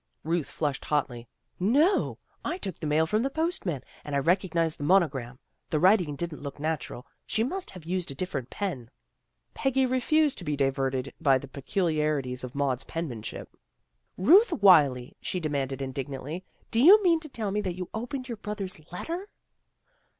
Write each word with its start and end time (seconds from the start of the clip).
"Ruth 0.23 0.49
flushed 0.49 0.85
hotly." 0.85 1.27
No 1.77 1.93
o! 2.13 2.17
I 2.43 2.57
took 2.57 2.79
the 2.79 2.87
mail 2.87 3.05
from 3.05 3.21
the 3.21 3.29
postman, 3.29 3.83
and 4.03 4.15
I 4.15 4.17
recognized 4.17 4.79
the 4.79 4.83
CHRISTMAS 4.83 5.09
PREPARATIONS 5.11 5.37
179 5.37 5.37
monogram. 5.37 5.39
The 5.69 5.79
writing 5.79 6.15
didn't 6.15 6.41
look 6.41 6.59
natural. 6.59 7.05
She 7.27 7.43
must 7.43 7.69
have 7.79 7.85
used 7.85 8.09
a 8.09 8.15
different 8.15 8.49
pen." 8.49 8.89
Peggy 9.53 9.85
refused 9.85 10.39
to 10.39 10.43
be 10.43 10.57
diverted 10.57 11.13
by 11.21 11.37
the 11.37 11.47
peculiari 11.47 12.23
ties 12.23 12.43
of 12.43 12.55
Maud's 12.55 12.83
penmanship." 12.85 13.55
Ruth 14.17 14.51
Wylie!" 14.51 15.15
she 15.21 15.39
demanded 15.39 15.83
indignantly." 15.83 16.45
Do 16.71 16.81
you 16.81 17.03
mean 17.03 17.19
to 17.19 17.29
tell 17.29 17.51
me 17.51 17.61
that 17.61 17.75
you 17.77 17.87
opened 17.93 18.27
your 18.27 18.37
brother's 18.37 18.91
let 18.91 19.05
ter? 19.05 19.27